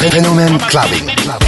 [0.10, 1.08] Fenomen Clubbing.
[1.08, 1.47] Clubbing.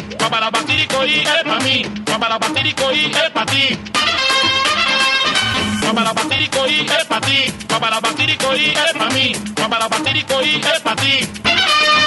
[0.00, 0.16] ti.
[0.18, 0.50] Guapara
[1.06, 1.82] y es para mí.
[2.06, 3.78] Guapara y es para ti.
[5.82, 6.12] Guapara
[6.68, 7.52] y es para ti.
[7.68, 9.32] Guapara y es para mí.
[9.56, 11.97] Guapara y es para ti.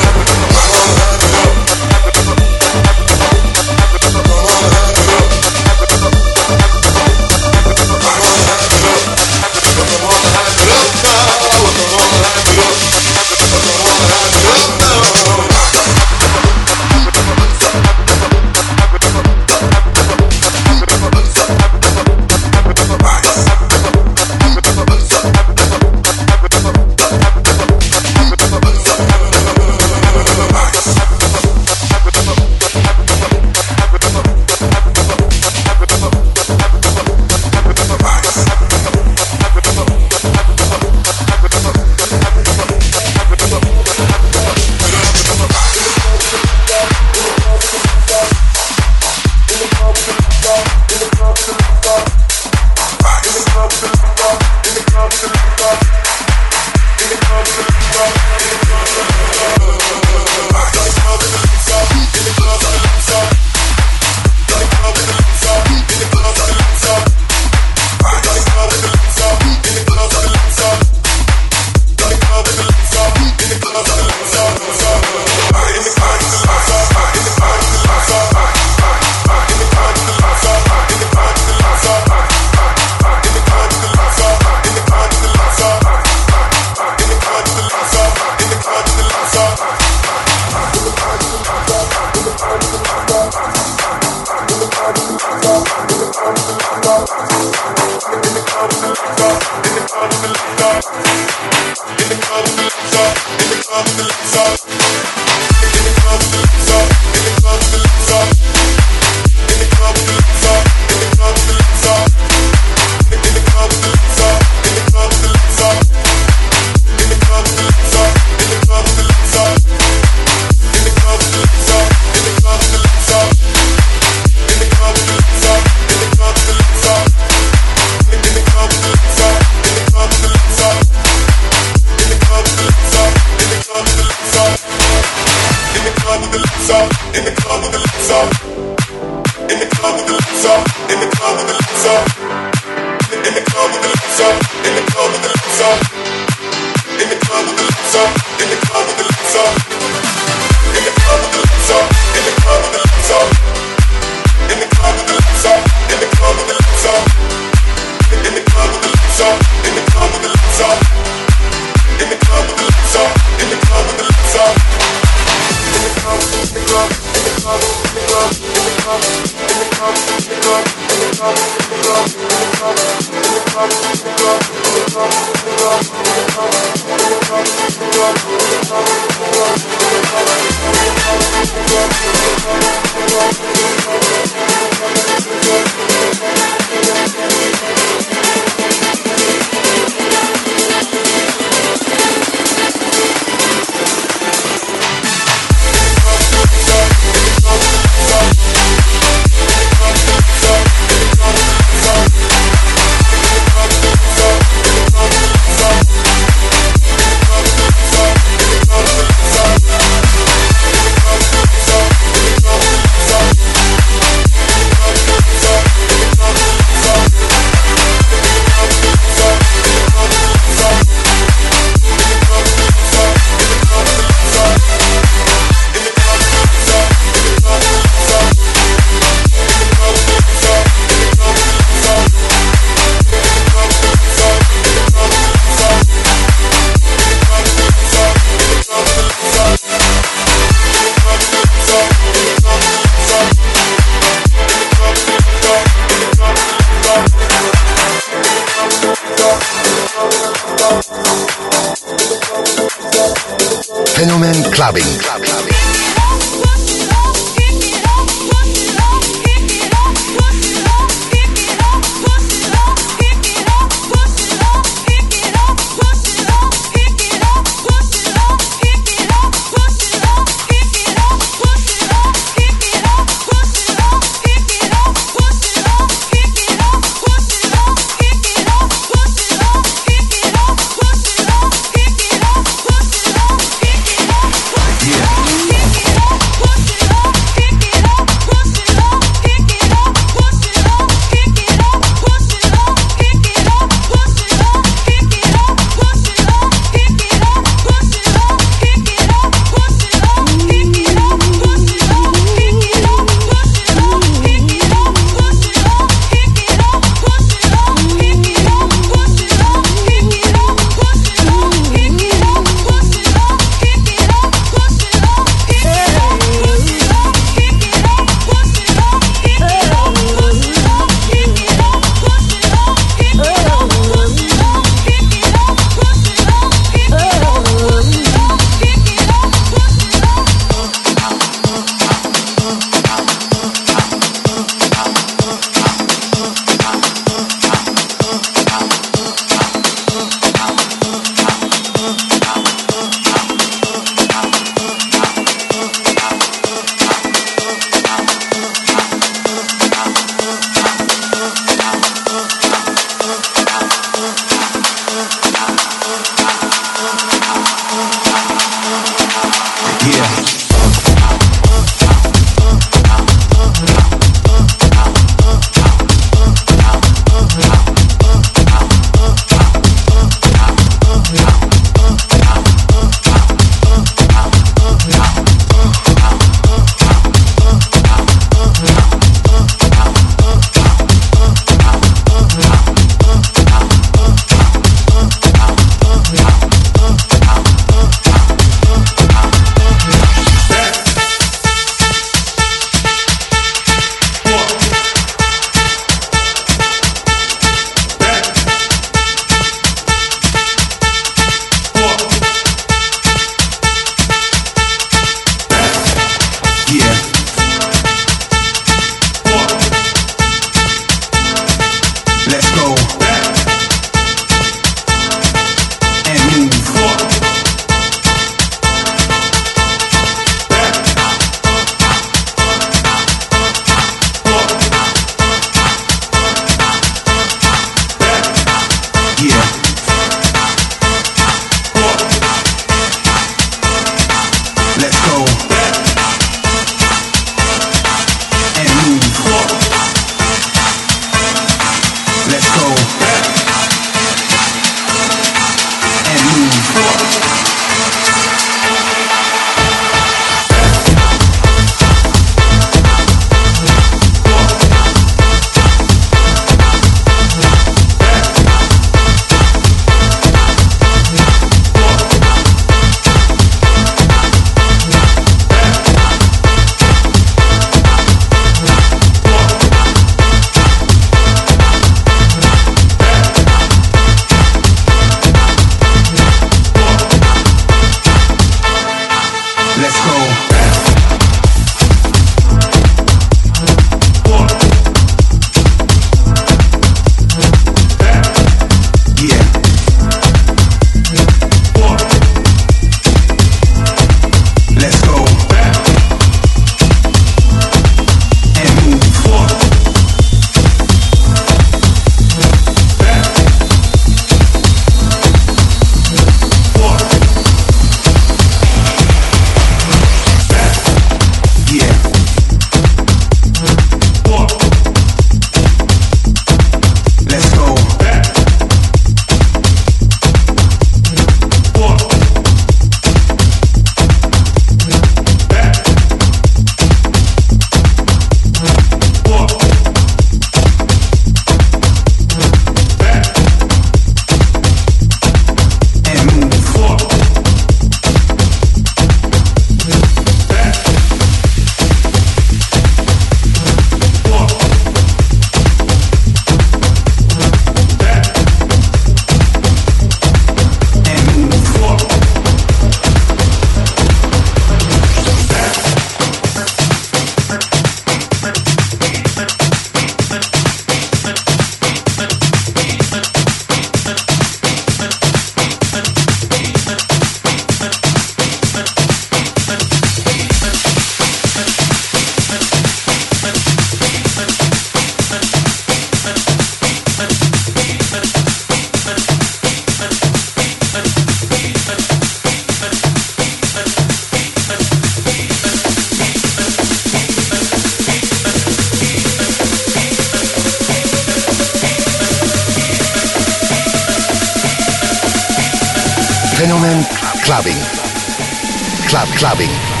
[599.11, 600.00] Club Clubbing.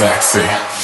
[0.00, 0.79] Sexy.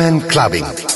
[0.00, 0.89] Fenomen Clubbing.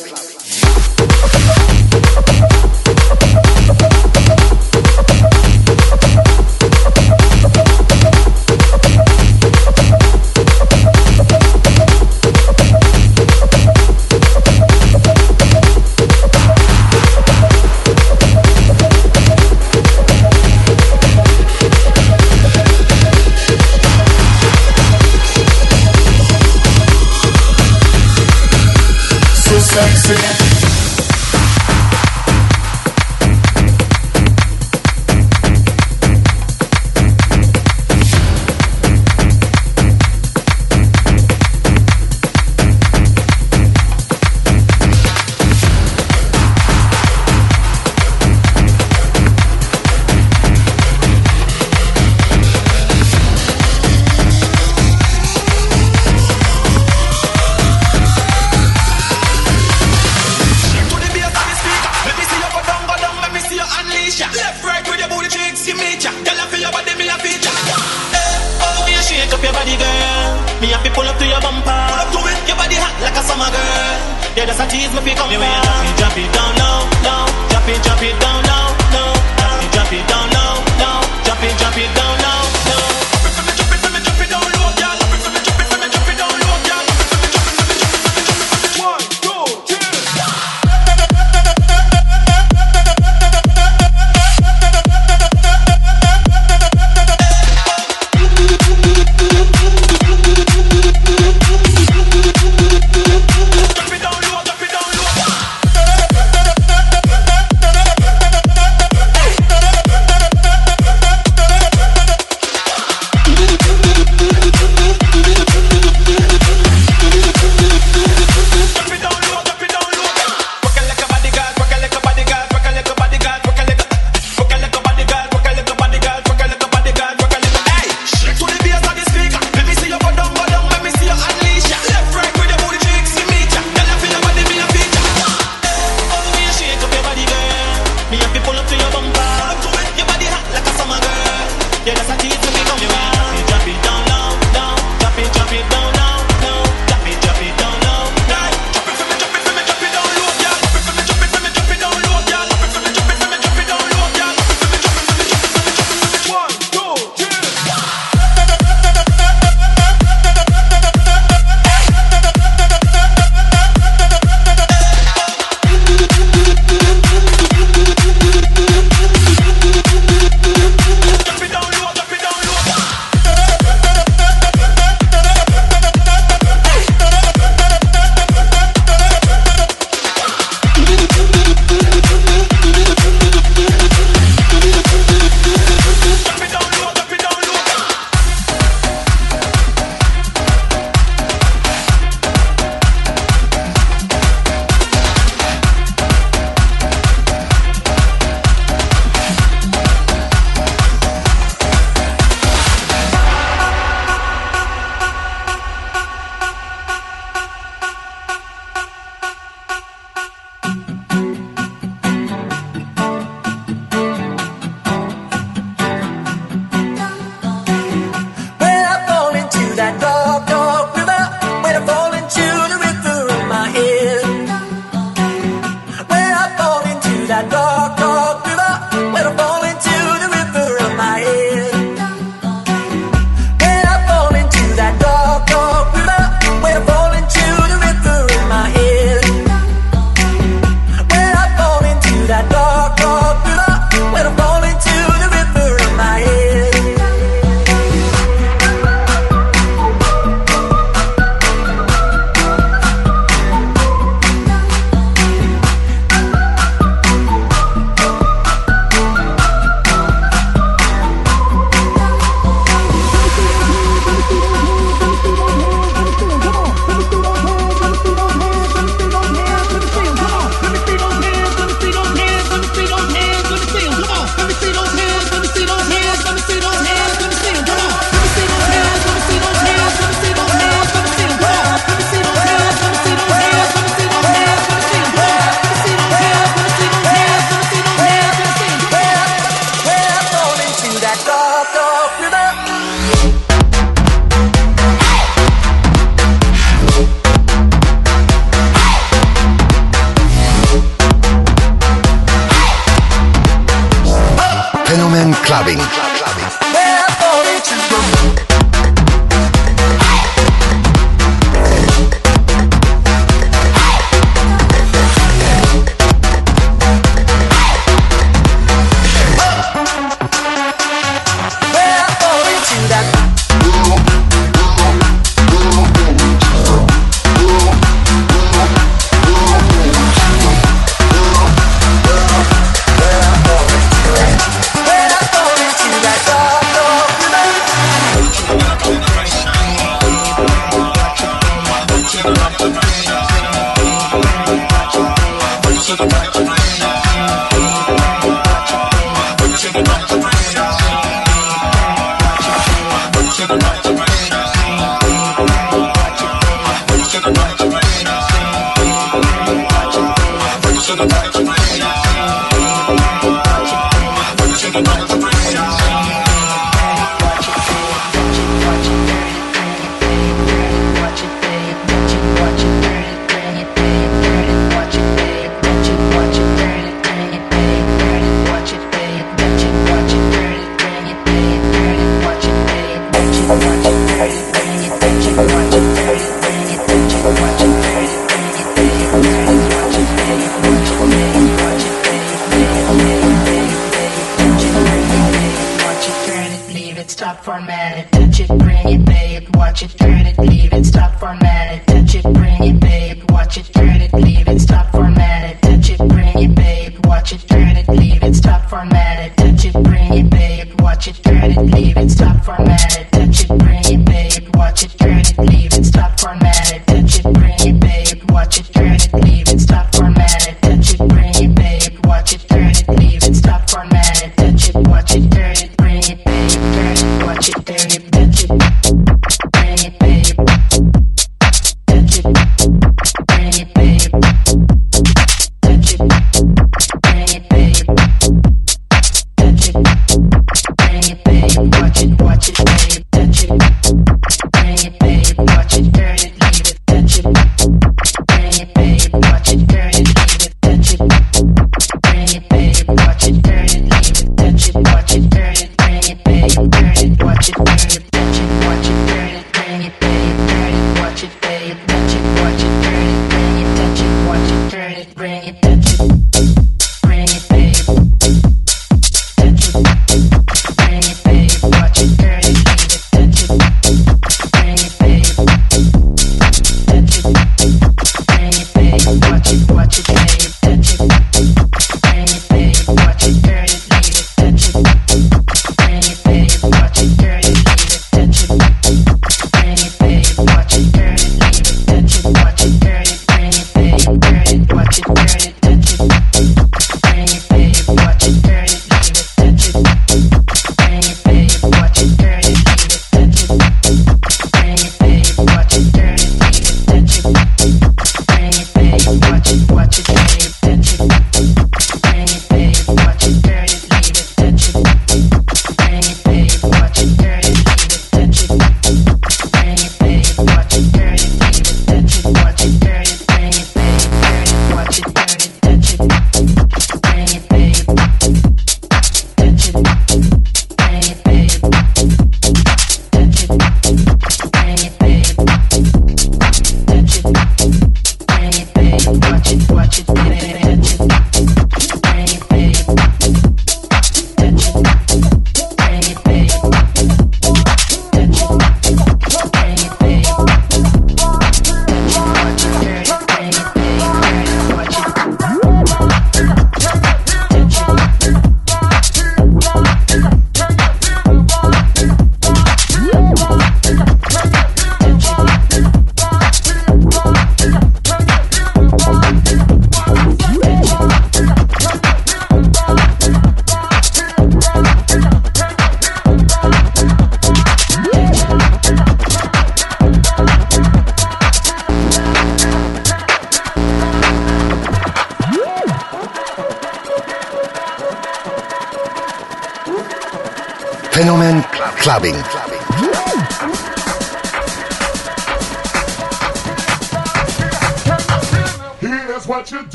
[592.15, 592.64] Clubbing.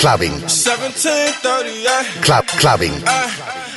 [0.00, 0.32] clubbing.
[0.48, 2.24] 1738.
[2.24, 2.96] Club clubbing.
[3.04, 3.28] Uh,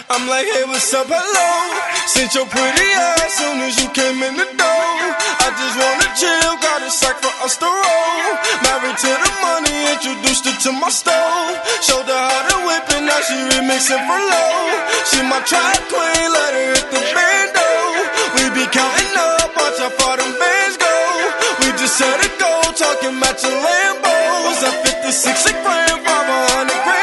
[0.08, 1.12] I, am like, hey, what's up?
[1.12, 1.52] Hello.
[2.08, 4.88] Since your pretty ass soon as you came in the door.
[5.44, 8.28] I just wanna chill, got a sack for us to roll.
[8.64, 11.60] Married to the money, introduced her to my stove.
[11.84, 14.56] Showed her how to whip and now she remixing for low.
[15.12, 17.68] She my trap queen, let her hit the bando.
[18.40, 20.96] We be counting up, watch how far them bands go.
[21.60, 24.13] We just set a goal, talking about your Lambo
[24.64, 26.04] a 56, she praying
[26.84, 27.03] grand.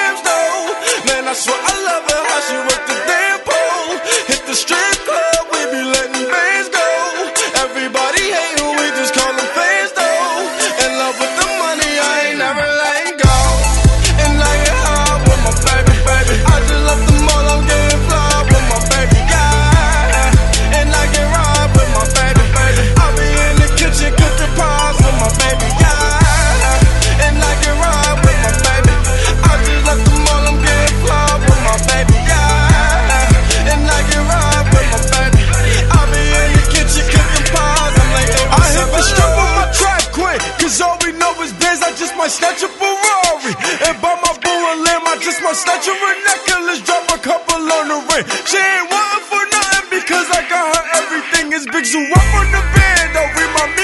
[45.51, 48.25] my stature a necklace, drop a couple on the ring.
[48.47, 51.51] She ain't wantin' for nothing because I got her everything.
[51.51, 53.80] It's big zoo up on the band, I'll read my